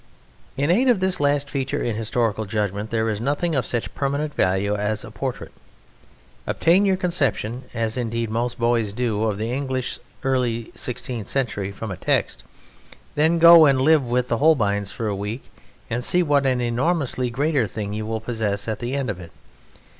In 0.57 0.71
aid 0.71 0.89
of 0.89 0.99
this 0.99 1.19
last 1.19 1.47
feature 1.47 1.83
in 1.83 1.95
historical 1.95 2.45
judgment 2.45 2.89
there 2.89 3.07
is 3.07 3.21
nothing 3.21 3.53
of 3.53 3.67
such 3.67 3.93
permanent 3.93 4.33
value 4.33 4.75
as 4.75 5.05
a 5.05 5.11
portrait. 5.11 5.51
Obtain 6.47 6.85
your 6.85 6.97
conception 6.97 7.65
(as, 7.71 7.97
indeed, 7.97 8.31
most 8.31 8.57
boys 8.57 8.93
do) 8.93 9.23
of 9.25 9.37
the 9.37 9.51
English 9.51 9.99
early 10.23 10.71
sixteenth 10.73 11.27
century 11.27 11.71
from 11.71 11.91
a 11.91 11.97
text, 11.97 12.43
then 13.13 13.37
go 13.37 13.67
and 13.67 13.79
live 13.79 14.03
with 14.03 14.27
the 14.27 14.39
Holbeins 14.39 14.89
for 14.91 15.05
a 15.07 15.15
week 15.15 15.51
and 15.87 16.03
see 16.03 16.23
what 16.23 16.47
an 16.47 16.61
enormously 16.61 17.29
greater 17.29 17.67
thing 17.67 17.93
you 17.93 18.07
will 18.07 18.19
possess 18.21 18.67
at 18.67 18.79
the 18.79 18.95
end 18.95 19.07
of 19.07 19.19
it. 19.19 19.29